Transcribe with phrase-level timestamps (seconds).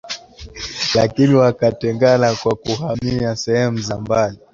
[0.95, 4.39] lakini wakatengana kwa kuhamia sehemu za mbali